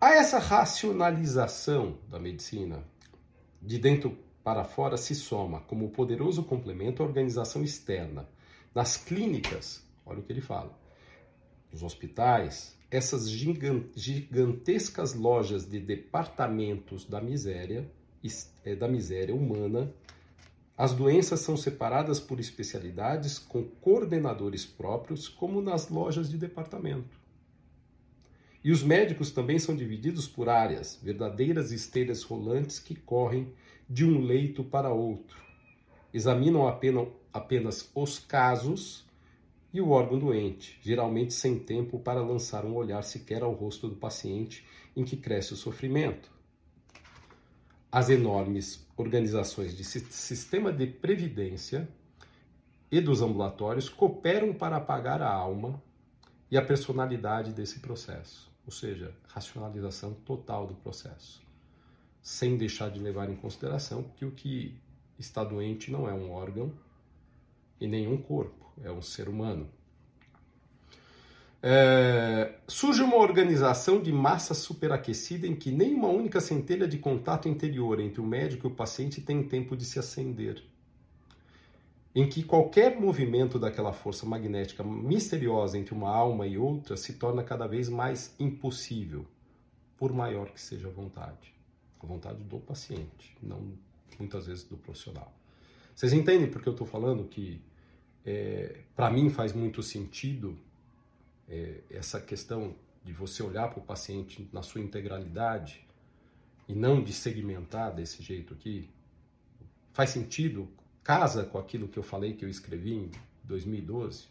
A 0.00 0.14
essa 0.14 0.38
racionalização 0.38 1.98
da 2.08 2.18
medicina, 2.18 2.82
de 3.60 3.78
dentro 3.78 4.16
para 4.42 4.64
fora, 4.64 4.96
se 4.96 5.14
soma 5.14 5.60
como 5.60 5.90
poderoso 5.90 6.42
complemento 6.42 7.02
a 7.02 7.06
organização 7.06 7.62
externa. 7.62 8.26
Nas 8.74 8.96
clínicas, 8.96 9.86
olha 10.06 10.20
o 10.20 10.22
que 10.22 10.32
ele 10.32 10.40
fala, 10.40 10.74
nos 11.70 11.82
hospitais, 11.82 12.74
essas 12.90 13.30
gigantescas 13.30 15.12
lojas 15.12 15.68
de 15.68 15.78
departamentos 15.78 17.04
da 17.04 17.20
miséria, 17.20 17.86
eh, 18.64 18.74
da 18.74 18.88
miséria 18.88 19.34
humana, 19.34 19.92
as 20.78 20.94
doenças 20.94 21.40
são 21.40 21.58
separadas 21.58 22.18
por 22.18 22.40
especialidades 22.40 23.38
com 23.38 23.64
coordenadores 23.64 24.64
próprios, 24.64 25.28
como 25.28 25.60
nas 25.60 25.90
lojas 25.90 26.30
de 26.30 26.38
departamento. 26.38 27.19
E 28.62 28.70
os 28.70 28.82
médicos 28.82 29.30
também 29.30 29.58
são 29.58 29.74
divididos 29.74 30.28
por 30.28 30.48
áreas, 30.48 30.98
verdadeiras 31.02 31.72
esteiras 31.72 32.22
rolantes 32.22 32.78
que 32.78 32.94
correm 32.94 33.52
de 33.88 34.04
um 34.04 34.20
leito 34.20 34.62
para 34.62 34.92
outro. 34.92 35.38
Examinam 36.12 36.66
apenas, 37.32 37.90
os 37.94 38.18
casos 38.18 39.04
e 39.72 39.80
o 39.80 39.90
órgão 39.90 40.18
doente, 40.18 40.78
geralmente 40.82 41.32
sem 41.32 41.58
tempo 41.58 41.98
para 41.98 42.20
lançar 42.20 42.64
um 42.64 42.74
olhar 42.74 43.02
sequer 43.02 43.42
ao 43.42 43.52
rosto 43.52 43.88
do 43.88 43.96
paciente 43.96 44.66
em 44.96 45.04
que 45.04 45.16
cresce 45.16 45.54
o 45.54 45.56
sofrimento 45.56 46.30
as 47.92 48.08
enormes 48.08 48.86
organizações 48.96 49.76
de 49.76 49.82
sistema 49.82 50.72
de 50.72 50.86
previdência 50.86 51.88
e 52.90 53.00
dos 53.00 53.20
ambulatórios 53.20 53.88
cooperam 53.88 54.52
para 54.52 54.76
apagar 54.76 55.20
a 55.20 55.32
alma 55.32 55.82
e 56.50 56.56
a 56.56 56.62
personalidade 56.62 57.52
desse 57.52 57.80
processo, 57.80 58.49
ou 58.64 58.72
seja, 58.72 59.14
racionalização 59.28 60.14
total 60.14 60.66
do 60.66 60.74
processo, 60.74 61.42
sem 62.22 62.56
deixar 62.56 62.90
de 62.90 63.00
levar 63.00 63.30
em 63.30 63.36
consideração 63.36 64.04
que 64.16 64.24
o 64.24 64.30
que 64.30 64.78
está 65.18 65.44
doente 65.44 65.90
não 65.90 66.08
é 66.08 66.12
um 66.12 66.30
órgão 66.30 66.72
e 67.80 67.86
nenhum 67.86 68.16
corpo, 68.16 68.72
é 68.82 68.90
um 68.90 69.02
ser 69.02 69.28
humano. 69.28 69.68
É, 71.62 72.54
surge 72.66 73.02
uma 73.02 73.16
organização 73.16 74.02
de 74.02 74.10
massa 74.10 74.54
superaquecida 74.54 75.46
em 75.46 75.54
que 75.54 75.70
nem 75.70 75.94
uma 75.94 76.08
única 76.08 76.40
centelha 76.40 76.88
de 76.88 76.96
contato 76.96 77.48
interior 77.48 78.00
entre 78.00 78.20
o 78.20 78.26
médico 78.26 78.66
e 78.66 78.70
o 78.70 78.74
paciente 78.74 79.20
tem 79.20 79.42
tempo 79.42 79.76
de 79.76 79.84
se 79.84 79.98
acender. 79.98 80.62
Em 82.14 82.28
que 82.28 82.42
qualquer 82.42 82.98
movimento 83.00 83.58
daquela 83.58 83.92
força 83.92 84.26
magnética 84.26 84.82
misteriosa 84.82 85.78
entre 85.78 85.94
uma 85.94 86.10
alma 86.10 86.46
e 86.46 86.58
outra 86.58 86.96
se 86.96 87.14
torna 87.14 87.44
cada 87.44 87.66
vez 87.68 87.88
mais 87.88 88.34
impossível, 88.38 89.24
por 89.96 90.12
maior 90.12 90.50
que 90.50 90.60
seja 90.60 90.88
a 90.88 90.90
vontade. 90.90 91.54
A 92.02 92.06
vontade 92.06 92.42
do 92.42 92.58
paciente, 92.58 93.36
não 93.42 93.72
muitas 94.18 94.46
vezes 94.46 94.64
do 94.64 94.76
profissional. 94.76 95.32
Vocês 95.94 96.12
entendem 96.12 96.50
porque 96.50 96.68
eu 96.68 96.72
estou 96.72 96.86
falando 96.86 97.24
que, 97.24 97.62
é, 98.24 98.80
para 98.96 99.10
mim, 99.10 99.28
faz 99.28 99.52
muito 99.52 99.82
sentido 99.82 100.58
é, 101.48 101.80
essa 101.90 102.20
questão 102.20 102.74
de 103.04 103.12
você 103.12 103.42
olhar 103.42 103.68
para 103.70 103.80
o 103.80 103.82
paciente 103.82 104.48
na 104.52 104.62
sua 104.62 104.80
integralidade 104.80 105.86
e 106.68 106.74
não 106.74 107.02
de 107.02 107.12
segmentar 107.12 107.94
desse 107.94 108.22
jeito 108.22 108.54
aqui, 108.54 108.88
faz 109.92 110.10
sentido? 110.10 110.68
Casa 111.10 111.42
com 111.42 111.58
aquilo 111.58 111.88
que 111.88 111.98
eu 111.98 112.04
falei 112.04 112.34
que 112.34 112.44
eu 112.44 112.48
escrevi 112.48 112.94
em 112.94 113.10
2012? 113.42 114.28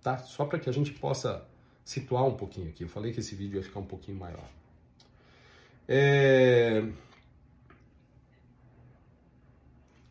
Tá? 0.00 0.18
Só 0.18 0.44
para 0.44 0.60
que 0.60 0.70
a 0.70 0.72
gente 0.72 0.92
possa 0.92 1.44
situar 1.84 2.24
um 2.24 2.36
pouquinho 2.36 2.68
aqui. 2.68 2.84
Eu 2.84 2.88
falei 2.88 3.12
que 3.12 3.18
esse 3.18 3.34
vídeo 3.34 3.56
ia 3.56 3.62
ficar 3.64 3.80
um 3.80 3.84
pouquinho 3.84 4.16
maior. 4.16 4.48
É... 5.88 6.88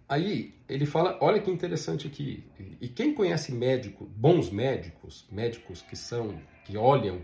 Aí 0.10 0.53
ele 0.67 0.86
fala, 0.86 1.17
olha 1.22 1.39
que 1.39 1.50
interessante 1.50 2.05
aqui. 2.05 2.43
E 2.81 2.89
quem 2.89 3.13
conhece 3.13 3.53
médico, 3.53 4.03
bons 4.03 4.50
médicos, 4.50 5.25
médicos 5.31 5.81
que 5.81 5.96
são, 5.96 6.38
que 6.65 6.75
olham 6.75 7.22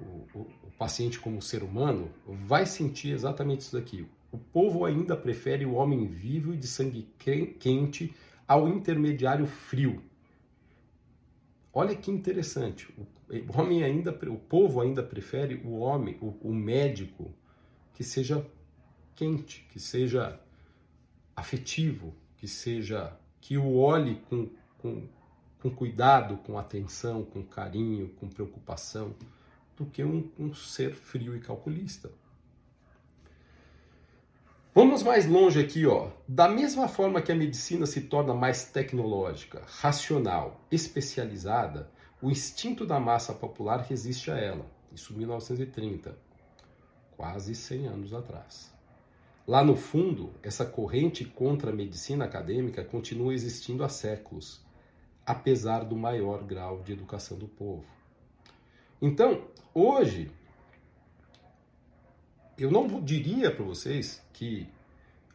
o, 0.00 0.26
o, 0.34 0.40
o 0.64 0.70
paciente 0.76 1.20
como 1.20 1.40
ser 1.40 1.62
humano, 1.62 2.10
vai 2.26 2.66
sentir 2.66 3.10
exatamente 3.12 3.60
isso 3.60 3.76
daqui. 3.76 4.08
O 4.36 4.38
povo 4.38 4.84
ainda 4.84 5.16
prefere 5.16 5.64
o 5.64 5.72
homem 5.72 6.06
vivo 6.06 6.52
e 6.52 6.58
de 6.58 6.66
sangue 6.66 7.08
quente 7.58 8.14
ao 8.46 8.68
intermediário 8.68 9.46
frio. 9.46 10.02
Olha 11.72 11.96
que 11.96 12.10
interessante. 12.10 12.86
O 12.98 13.58
homem 13.58 13.82
ainda, 13.82 14.10
o 14.30 14.36
povo 14.36 14.82
ainda 14.82 15.02
prefere 15.02 15.54
o 15.64 15.78
homem, 15.78 16.18
o, 16.20 16.36
o 16.42 16.54
médico 16.54 17.32
que 17.94 18.04
seja 18.04 18.46
quente, 19.14 19.66
que 19.72 19.80
seja 19.80 20.38
afetivo, 21.34 22.14
que 22.36 22.46
seja 22.46 23.18
que 23.40 23.56
o 23.56 23.74
olhe 23.76 24.16
com, 24.28 24.50
com, 24.76 25.08
com 25.60 25.70
cuidado, 25.70 26.36
com 26.44 26.58
atenção, 26.58 27.24
com 27.24 27.42
carinho, 27.42 28.10
com 28.20 28.28
preocupação, 28.28 29.14
do 29.78 29.86
que 29.86 30.04
um, 30.04 30.30
um 30.38 30.52
ser 30.52 30.94
frio 30.94 31.34
e 31.34 31.40
calculista. 31.40 32.10
Vamos 34.76 35.02
mais 35.02 35.24
longe 35.24 35.58
aqui, 35.58 35.86
ó. 35.86 36.10
Da 36.28 36.46
mesma 36.46 36.86
forma 36.86 37.22
que 37.22 37.32
a 37.32 37.34
medicina 37.34 37.86
se 37.86 38.02
torna 38.02 38.34
mais 38.34 38.66
tecnológica, 38.66 39.62
racional, 39.64 40.60
especializada, 40.70 41.90
o 42.20 42.30
instinto 42.30 42.84
da 42.84 43.00
massa 43.00 43.32
popular 43.32 43.80
resiste 43.80 44.30
a 44.30 44.36
ela. 44.36 44.66
Isso 44.92 45.16
1930, 45.16 46.14
quase 47.16 47.54
100 47.54 47.86
anos 47.86 48.12
atrás. 48.12 48.70
Lá 49.46 49.64
no 49.64 49.76
fundo, 49.76 50.34
essa 50.42 50.66
corrente 50.66 51.24
contra 51.24 51.70
a 51.70 51.74
medicina 51.74 52.26
acadêmica 52.26 52.84
continua 52.84 53.32
existindo 53.32 53.82
há 53.82 53.88
séculos, 53.88 54.62
apesar 55.24 55.86
do 55.86 55.96
maior 55.96 56.44
grau 56.44 56.82
de 56.82 56.92
educação 56.92 57.38
do 57.38 57.48
povo. 57.48 57.86
Então, 59.00 59.40
hoje, 59.72 60.30
eu 62.58 62.70
não 62.70 63.02
diria 63.02 63.50
para 63.50 63.64
vocês 63.64 64.22
que 64.32 64.68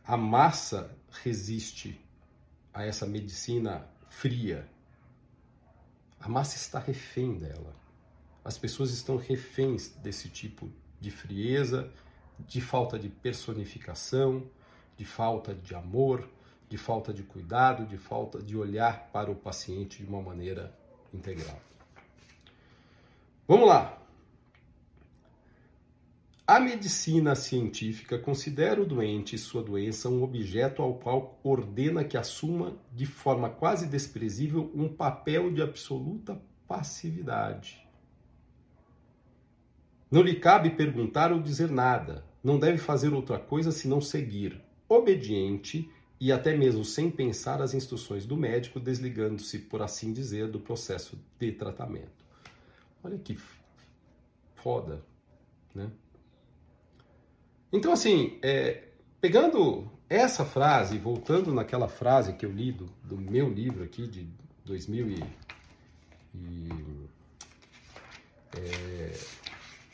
a 0.04 0.18
massa 0.18 0.96
resiste 1.24 2.00
a 2.74 2.84
essa 2.84 3.06
medicina 3.06 3.88
fria. 4.08 4.68
A 6.20 6.28
massa 6.28 6.56
está 6.56 6.80
refém 6.80 7.38
dela. 7.38 7.76
As 8.44 8.58
pessoas 8.58 8.92
estão 8.92 9.18
reféns 9.18 9.90
desse 9.90 10.30
tipo 10.30 10.72
de 11.00 11.12
frieza, 11.12 11.92
de 12.40 12.60
falta 12.60 12.98
de 12.98 13.10
personificação, 13.10 14.48
de 14.98 15.06
falta 15.06 15.54
de 15.54 15.76
amor, 15.76 16.28
de 16.68 16.78
falta 16.78 17.14
de 17.14 17.22
cuidado, 17.22 17.86
de 17.86 17.98
falta 17.98 18.42
de 18.42 18.58
olhar 18.58 19.10
para 19.12 19.30
o 19.30 19.36
paciente 19.36 20.04
de 20.04 20.10
uma 20.10 20.22
maneira 20.22 20.76
integral. 21.14 21.60
Vamos 23.48 23.68
lá. 23.68 24.01
A 26.52 26.60
medicina 26.60 27.34
científica 27.34 28.20
considera 28.20 28.82
o 28.82 28.86
doente 28.86 29.38
e 29.38 29.40
sua 29.40 29.64
doença 29.64 30.10
um 30.10 30.22
objeto 30.22 30.82
ao 30.82 30.96
qual 30.96 31.40
ordena 31.42 32.04
que 32.04 32.18
assuma 32.18 32.78
de 32.92 33.06
forma 33.06 33.50
quase 33.50 33.88
desprezível 33.88 34.70
um 34.76 34.90
papel 34.90 35.50
de 35.54 35.62
absoluta 35.62 36.42
passividade. 36.68 37.88
Não 40.12 40.22
lhe 40.22 40.42
cabe 40.42 40.72
perguntar 40.72 41.32
ou 41.32 41.42
dizer 41.42 41.72
nada, 41.72 42.26
não 42.44 42.60
deve 42.60 42.80
fazer 42.80 43.14
outra 43.14 43.40
coisa 43.40 43.72
senão 43.72 44.02
seguir, 44.02 44.62
obediente 44.90 45.90
e 46.20 46.34
até 46.34 46.54
mesmo 46.54 46.84
sem 46.84 47.10
pensar 47.10 47.62
as 47.62 47.74
instruções 47.74 48.26
do 48.26 48.36
médico, 48.36 48.78
desligando-se, 48.78 49.58
por 49.58 49.82
assim 49.82 50.12
dizer, 50.12 50.50
do 50.50 50.60
processo 50.60 51.18
de 51.40 51.54
tratamento. 51.54 52.26
Olha 53.02 53.18
que 53.18 53.40
foda, 54.54 55.02
né? 55.74 55.90
Então, 57.72 57.94
assim, 57.94 58.38
é, 58.42 58.84
pegando 59.20 59.90
essa 60.10 60.44
frase, 60.44 60.98
voltando 60.98 61.54
naquela 61.54 61.88
frase 61.88 62.34
que 62.34 62.46
eu 62.46 62.52
li 62.52 62.72
do, 62.72 62.86
do 63.04 63.18
meu 63.18 63.50
livro 63.50 63.84
aqui 63.84 64.08
de 64.08 64.28
2000 64.66 65.08
e, 65.08 65.24
e 66.36 66.70
é, 68.58 69.18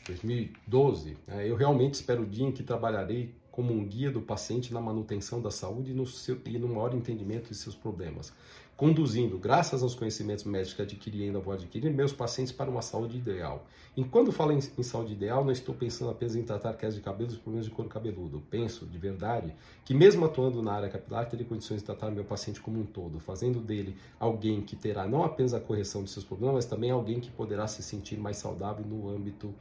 2012, 0.06 1.16
né, 1.26 1.48
eu 1.48 1.54
realmente 1.54 1.94
espero 1.94 2.22
o 2.22 2.26
dia 2.26 2.44
em 2.44 2.50
que 2.52 2.62
trabalharei 2.62 3.32
como 3.58 3.72
um 3.72 3.84
guia 3.84 4.08
do 4.08 4.22
paciente 4.22 4.72
na 4.72 4.80
manutenção 4.80 5.42
da 5.42 5.50
saúde 5.50 5.90
e 5.90 5.92
no, 5.92 6.06
seu, 6.06 6.38
e 6.46 6.56
no 6.60 6.68
maior 6.68 6.94
entendimento 6.94 7.48
de 7.48 7.56
seus 7.56 7.74
problemas, 7.74 8.32
conduzindo, 8.76 9.36
graças 9.36 9.82
aos 9.82 9.96
conhecimentos 9.96 10.44
médicos 10.44 10.74
que 10.74 10.82
adquiri 10.82 11.18
e 11.18 11.24
ainda 11.24 11.40
vou 11.40 11.52
adquirir, 11.52 11.92
meus 11.92 12.12
pacientes 12.12 12.52
para 12.52 12.70
uma 12.70 12.82
saúde 12.82 13.18
ideal. 13.18 13.66
E 13.96 14.04
quando 14.04 14.30
falo 14.30 14.52
em, 14.52 14.60
em, 14.78 14.82
saúde 14.84 15.14
ideal, 15.14 15.44
não 15.44 15.50
estou 15.50 15.74
pensando 15.74 16.08
apenas 16.08 16.36
em 16.36 16.44
tratar 16.44 16.74
quedas 16.74 16.94
de 16.94 17.00
cabelo 17.00 17.32
e 17.32 17.36
problemas 17.36 17.66
de 17.66 17.72
couro 17.72 17.90
cabeludo. 17.90 18.40
Penso, 18.48 18.86
de 18.86 18.96
verdade, 18.96 19.52
que 19.84 19.92
mesmo 19.92 20.24
atuando 20.24 20.62
na 20.62 20.74
área 20.74 20.88
capilar, 20.88 21.28
terei 21.28 21.44
condições 21.44 21.78
de 21.78 21.84
tratar 21.84 22.12
meu 22.12 22.24
paciente 22.24 22.60
como 22.60 22.78
um 22.78 22.86
todo, 22.86 23.18
fazendo 23.18 23.58
dele 23.58 23.96
alguém 24.20 24.60
que 24.62 24.76
terá 24.76 25.04
não 25.04 25.24
apenas 25.24 25.52
a 25.52 25.58
correção 25.58 26.04
de 26.04 26.10
seus 26.10 26.24
problemas, 26.24 26.54
mas 26.54 26.64
também 26.64 26.92
alguém 26.92 27.18
que 27.18 27.32
poderá 27.32 27.66
se 27.66 27.82
sentir 27.82 28.18
mais 28.18 28.36
saudável 28.36 28.86
no 28.86 29.10
âmbito 29.10 29.52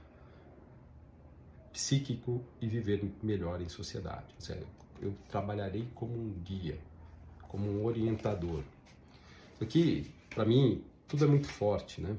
psíquico 1.77 2.43
e 2.59 2.67
viver 2.67 3.07
melhor 3.21 3.61
em 3.61 3.69
sociedade. 3.69 4.25
Ou 4.33 4.41
seja, 4.41 4.65
eu 4.99 5.13
trabalharei 5.29 5.87
como 5.93 6.11
um 6.11 6.33
guia, 6.43 6.75
como 7.47 7.69
um 7.69 7.85
orientador. 7.85 8.63
Aqui, 9.61 10.11
para 10.27 10.43
mim, 10.43 10.83
tudo 11.07 11.25
é 11.25 11.27
muito 11.27 11.47
forte, 11.47 12.01
né? 12.01 12.17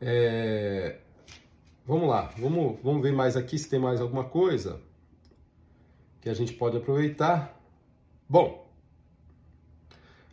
É... 0.00 0.98
Vamos 1.86 2.08
lá, 2.08 2.22
vamos, 2.36 2.80
vamos 2.82 3.00
ver 3.00 3.12
mais 3.12 3.36
aqui 3.36 3.56
se 3.56 3.68
tem 3.68 3.78
mais 3.78 4.00
alguma 4.00 4.24
coisa 4.24 4.80
que 6.20 6.28
a 6.28 6.34
gente 6.34 6.52
pode 6.54 6.76
aproveitar. 6.76 7.56
Bom, 8.28 8.68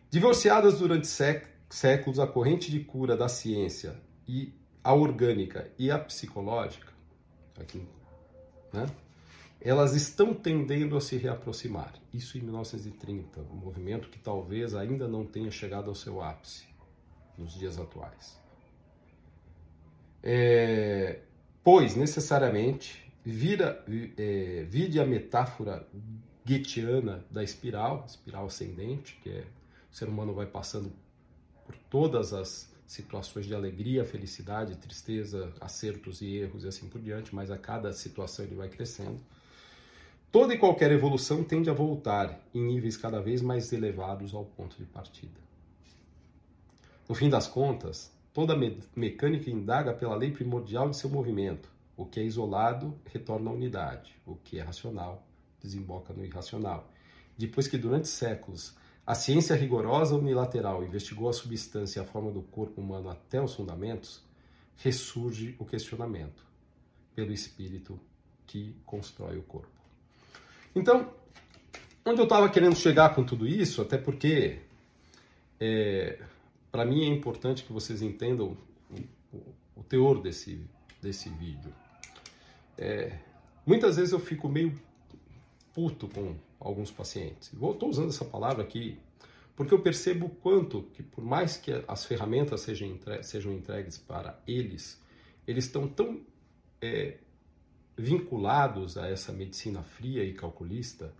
divorciadas 0.10 0.80
durante 0.80 1.06
séculos, 1.06 2.20
a 2.20 2.26
corrente 2.26 2.72
de 2.72 2.80
cura 2.80 3.16
da 3.16 3.30
ciência 3.30 4.02
e 4.28 4.52
a 4.84 4.96
orgânica 4.96 5.72
e 5.78 5.92
a 5.92 6.00
psicológica 6.00 6.97
aqui, 7.60 7.88
né? 8.72 8.86
elas 9.60 9.96
estão 9.96 10.34
tendendo 10.34 10.96
a 10.96 11.02
se 11.02 11.18
reaproximar. 11.18 11.94
Isso 12.14 12.38
em 12.38 12.42
1930, 12.42 13.42
um 13.52 13.56
movimento 13.56 14.10
que 14.10 14.20
talvez 14.20 14.76
ainda 14.76 15.08
não 15.08 15.26
tenha 15.26 15.52
chegado 15.52 15.90
ao 15.90 15.96
seu 15.96 16.22
ápice 16.22 16.66
nos 17.38 17.54
dias 17.54 17.80
atuais. 17.80 18.40
É, 20.24 21.20
pois, 21.64 21.96
necessariamente, 21.96 23.12
vira, 23.24 23.84
é, 24.18 24.66
vide 24.70 25.00
a 25.00 25.06
metáfora 25.06 25.88
goetheana 26.46 27.26
da 27.30 27.44
espiral, 27.44 28.06
espiral 28.08 28.46
ascendente, 28.46 29.20
que 29.22 29.30
é 29.30 29.44
o 29.92 29.96
ser 29.96 30.08
humano 30.08 30.34
vai 30.34 30.46
passando 30.46 30.92
por 31.66 31.76
todas 31.90 32.34
as 32.34 32.72
situações 32.88 33.46
de 33.46 33.54
alegria, 33.54 34.06
felicidade, 34.06 34.78
tristeza, 34.78 35.54
acertos 35.60 36.22
e 36.22 36.38
erros 36.38 36.64
e 36.64 36.68
assim 36.70 36.88
por 36.88 37.02
diante, 37.02 37.36
mas 37.36 37.52
a 37.52 37.58
cada 37.58 37.92
situação 37.92 38.46
ele 38.46 38.56
vai 38.56 38.70
crescendo. 38.70 39.20
Toda 40.32 40.54
e 40.54 40.58
qualquer 40.58 40.92
evolução 40.92 41.44
tende 41.44 41.70
a 41.70 41.74
voltar 41.74 42.40
em 42.54 42.64
níveis 42.64 42.96
cada 42.96 43.22
vez 43.22 43.42
mais 43.42 43.72
elevados 43.74 44.34
ao 44.34 44.46
ponto 44.46 44.78
de 44.78 44.86
partida. 44.86 45.40
No 47.08 47.16
fim 47.16 47.30
das 47.30 47.48
contas, 47.48 48.12
toda 48.34 48.56
me 48.56 48.80
mecânica 48.96 49.50
indaga 49.50 49.94
pela 49.94 50.16
lei 50.16 50.32
primordial 50.32 50.90
de 50.90 50.98
seu 50.98 51.10
movimento. 51.10 51.70
O 51.96 52.06
que 52.06 52.20
é 52.20 52.24
isolado 52.24 52.98
retorna 53.06 53.50
à 53.50 53.54
unidade, 53.54 54.16
o 54.26 54.36
que 54.36 54.60
é 54.60 54.62
racional 54.62 55.26
desemboca 55.62 56.14
no 56.14 56.24
irracional. 56.24 56.90
Depois 57.38 57.68
que 57.68 57.78
durante 57.78 58.08
séculos 58.08 58.76
a 59.08 59.16
ciência 59.16 59.56
rigorosa 59.56 60.18
unilateral 60.18 60.84
investigou 60.84 61.30
a 61.30 61.34
substância 61.34 62.02
e 62.02 62.04
a 62.04 62.06
forma 62.06 62.30
do 62.30 62.42
corpo 62.42 62.82
humano 62.82 63.10
até 63.10 63.42
os 63.42 63.56
fundamentos, 63.56 64.22
ressurge 64.76 65.56
o 65.58 65.64
questionamento 65.64 66.46
pelo 67.16 67.32
espírito 67.32 67.98
que 68.46 68.76
constrói 68.86 69.38
o 69.38 69.44
corpo. 69.44 69.72
Então, 70.76 71.10
onde 72.06 72.20
eu 72.20 72.26
estava 72.26 72.50
querendo 72.50 72.76
chegar 72.76 73.16
com 73.16 73.24
tudo 73.24 73.48
isso, 73.48 73.82
até 73.82 73.98
porque 73.98 74.60
é, 75.58 76.20
para 76.70 76.84
mim 76.84 77.06
é 77.06 77.08
importante 77.08 77.64
que 77.64 77.72
vocês 77.72 78.02
entendam 78.02 78.58
o, 79.32 79.38
o 79.78 79.84
teor 79.84 80.22
desse, 80.22 80.62
desse 81.02 81.30
vídeo. 81.30 81.74
É, 82.78 83.18
muitas 83.66 83.96
vezes 83.96 84.12
eu 84.12 84.20
fico 84.20 84.50
meio 84.50 84.78
puto 85.74 86.10
com 86.10 86.36
alguns 86.60 86.92
pacientes. 86.92 87.52
Estou 87.54 87.90
usando 87.90 88.10
essa 88.10 88.26
palavra 88.26 88.64
aqui 88.64 89.00
porque 89.58 89.74
eu 89.74 89.82
percebo 89.82 90.30
quanto 90.30 90.84
que, 90.94 91.02
por 91.02 91.24
mais 91.24 91.58
que 91.58 91.84
as 91.88 92.06
ferramentas 92.06 92.62
sejam, 92.62 92.88
entre, 92.90 93.24
sejam 93.24 93.52
entregues 93.52 93.98
para 93.98 94.40
eles, 94.48 95.02
eles 95.48 95.66
estão 95.66 95.88
tão 95.88 96.22
é, 96.80 97.18
vinculados 97.98 99.00
a 99.00 99.10
essa 99.10 99.34
medicina 99.34 99.82
fria 99.82 100.24
e 100.24 100.32
calculista, 100.32 101.12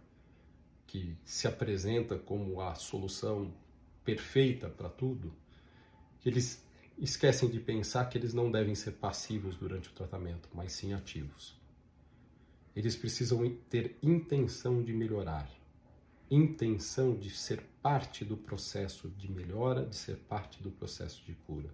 que 0.86 1.18
se 1.26 1.48
apresenta 1.48 2.16
como 2.16 2.62
a 2.62 2.76
solução 2.76 3.52
perfeita 4.06 4.70
para 4.70 4.88
tudo, 4.88 5.34
que 6.22 6.30
eles 6.30 6.64
esquecem 6.96 7.50
de 7.50 7.60
pensar 7.60 8.06
que 8.06 8.20
eles 8.20 8.36
não 8.36 8.52
devem 8.52 8.76
ser 8.76 8.92
passivos 8.92 9.58
durante 9.58 9.90
o 9.90 9.94
tratamento, 9.94 10.48
mas 10.54 10.74
sim 10.74 10.94
ativos. 10.94 11.60
Eles 12.78 12.96
precisam 12.96 13.50
ter 13.72 13.98
intenção 14.04 14.84
de 14.84 14.94
melhorar, 14.94 15.50
intenção 16.30 17.18
de 17.18 17.32
ser 17.32 17.64
parte 17.82 18.24
do 18.24 18.38
processo 18.38 19.10
de 19.18 19.32
melhora, 19.32 19.84
de 19.84 19.96
ser 19.96 20.18
parte 20.18 20.62
do 20.62 20.70
processo 20.70 21.26
de 21.26 21.34
cura. 21.34 21.74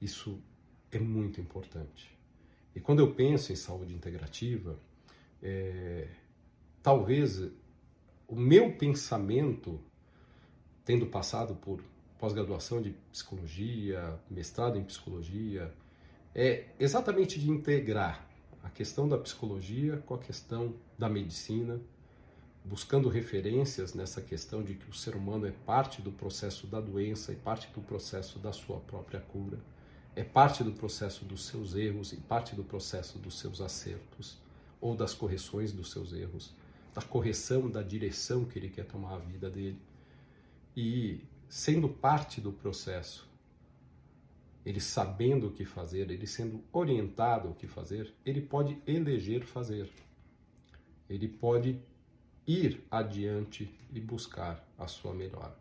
Isso 0.00 0.42
é 0.90 0.98
muito 0.98 1.40
importante. 1.40 2.18
E 2.74 2.80
quando 2.80 2.98
eu 2.98 3.14
penso 3.14 3.52
em 3.52 3.54
saúde 3.54 3.94
integrativa, 3.94 4.76
é, 5.40 6.08
talvez 6.82 7.38
o 8.26 8.34
meu 8.34 8.72
pensamento, 8.72 9.80
tendo 10.84 11.06
passado 11.06 11.54
por 11.54 11.80
pós-graduação 12.18 12.82
de 12.82 12.90
psicologia, 13.12 14.18
mestrado 14.28 14.76
em 14.76 14.82
psicologia, 14.82 15.72
é 16.34 16.70
exatamente 16.80 17.38
de 17.38 17.48
integrar 17.48 18.33
a 18.64 18.70
questão 18.70 19.06
da 19.06 19.18
psicologia 19.18 19.98
com 20.06 20.14
a 20.14 20.18
questão 20.18 20.74
da 20.98 21.06
medicina, 21.06 21.78
buscando 22.64 23.10
referências 23.10 23.92
nessa 23.92 24.22
questão 24.22 24.62
de 24.62 24.74
que 24.74 24.88
o 24.88 24.94
ser 24.94 25.14
humano 25.14 25.46
é 25.46 25.52
parte 25.52 26.00
do 26.00 26.10
processo 26.10 26.66
da 26.66 26.80
doença 26.80 27.30
e 27.30 27.36
parte 27.36 27.68
do 27.74 27.82
processo 27.82 28.38
da 28.38 28.52
sua 28.52 28.80
própria 28.80 29.20
cura, 29.20 29.58
é 30.16 30.24
parte 30.24 30.64
do 30.64 30.72
processo 30.72 31.26
dos 31.26 31.44
seus 31.44 31.74
erros 31.74 32.14
e 32.14 32.16
parte 32.16 32.54
do 32.54 32.64
processo 32.64 33.18
dos 33.18 33.38
seus 33.38 33.60
acertos 33.60 34.38
ou 34.80 34.96
das 34.96 35.12
correções 35.12 35.70
dos 35.70 35.90
seus 35.90 36.14
erros, 36.14 36.54
da 36.94 37.02
correção 37.02 37.68
da 37.68 37.82
direção 37.82 38.46
que 38.46 38.58
ele 38.58 38.70
quer 38.70 38.86
tomar 38.86 39.16
a 39.16 39.18
vida 39.18 39.50
dele. 39.50 39.78
E 40.74 41.20
sendo 41.50 41.86
parte 41.86 42.40
do 42.40 42.50
processo, 42.50 43.28
ele 44.64 44.80
sabendo 44.80 45.48
o 45.48 45.52
que 45.52 45.64
fazer, 45.64 46.10
ele 46.10 46.26
sendo 46.26 46.64
orientado 46.72 47.50
o 47.50 47.54
que 47.54 47.66
fazer, 47.66 48.14
ele 48.24 48.40
pode 48.40 48.80
eleger 48.86 49.44
fazer. 49.44 49.90
Ele 51.08 51.28
pode 51.28 51.78
ir 52.46 52.82
adiante 52.90 53.70
e 53.92 54.00
buscar 54.00 54.66
a 54.78 54.86
sua 54.86 55.12
melhora. 55.12 55.56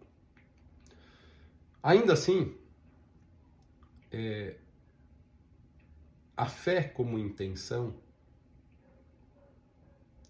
Ainda 1.82 2.14
assim, 2.14 2.56
é, 4.10 4.58
a 6.38 6.46
fé 6.46 6.84
como 6.84 7.20
intenção 7.20 7.94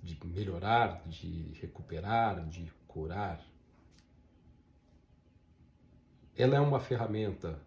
de 0.01 0.17
melhorar, 0.25 1.03
de 1.07 1.53
recuperar, 1.61 2.47
de 2.49 2.71
curar, 2.87 3.45
ela 6.35 6.55
é 6.55 6.59
uma 6.59 6.79
ferramenta 6.79 7.61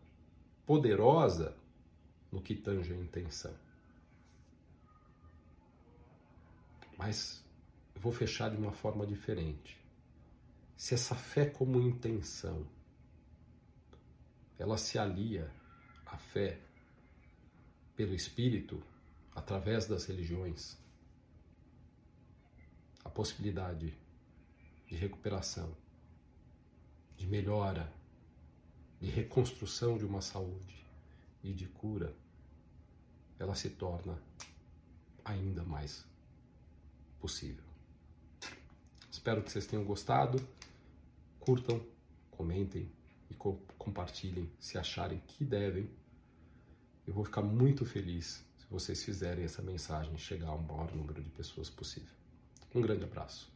poderosa 0.67 1.57
no 2.31 2.43
que 2.43 2.55
tange 2.55 2.93
a 2.93 2.97
intenção. 2.97 3.55
Mas 6.99 7.45
eu 7.95 8.01
vou 8.01 8.13
fechar 8.13 8.51
de 8.51 8.57
uma 8.57 8.73
forma 8.73 9.07
diferente. 9.07 9.79
Se 10.77 10.95
essa 10.95 11.15
fé 11.15 11.47
como 11.47 11.81
intenção 11.81 12.67
ela 14.59 14.79
se 14.79 14.99
alia 14.99 15.51
à 16.07 16.17
fé 16.17 16.59
pelo 17.95 18.15
espírito 18.15 18.83
através 19.35 19.87
das 19.87 20.07
religiões, 20.07 20.79
a 23.05 23.11
possibilidade 23.11 23.97
de 24.87 24.97
recuperação, 24.97 25.77
de 27.17 27.27
melhora, 27.27 27.93
de 29.01 29.11
reconstrução 29.11 29.99
de 29.99 30.05
uma 30.05 30.21
saúde 30.21 30.87
e 31.43 31.53
de 31.53 31.67
cura, 31.67 32.15
ela 33.39 33.55
se 33.55 33.71
torna 33.71 34.21
ainda 35.25 35.63
mais 35.63 36.05
possível. 37.21 37.65
Espero 39.11 39.43
que 39.43 39.51
vocês 39.51 39.67
tenham 39.67 39.85
gostado. 39.85 40.41
Curtam, 41.41 41.85
comentem 42.31 42.91
e 43.31 43.35
co 43.35 43.59
compartilhem 43.79 44.51
se 44.59 44.79
acharem 44.79 45.23
que 45.27 45.45
devem. 45.45 45.89
Eu 47.07 47.15
vou 47.15 47.25
ficar 47.25 47.43
muito 47.43 47.85
feliz 47.85 48.45
se 48.59 48.67
vocês 48.69 49.03
fizerem 49.05 49.45
essa 49.45 49.63
mensagem 49.63 50.17
chegar 50.19 50.49
ao 50.49 50.59
maior 50.59 50.93
número 50.95 51.23
de 51.23 51.31
pessoas 51.31 51.71
possível. 51.71 52.15
Um 52.75 52.81
grande 52.81 53.05
abraço. 53.05 53.56